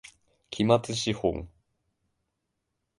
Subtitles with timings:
[0.49, 1.47] 期末資本